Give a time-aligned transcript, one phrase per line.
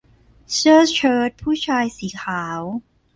[0.53, 2.61] เสื้อเชิ้ตผู้ชายสีขาว